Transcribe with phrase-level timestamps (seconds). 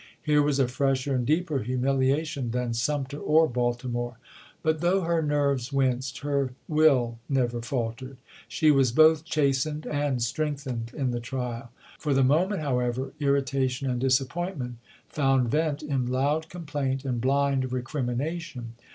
[0.19, 4.17] Here was a fresher and deeper humiliation than Sumter or Baltimore.
[4.63, 8.17] But though her nerves winced, her will never faltered.
[8.47, 11.69] She was both chastened and strengthened in the trial.
[11.99, 14.77] For the moment, how ever, irritation and disappointment
[15.07, 18.73] found vent in loud complaint and blind recrimination.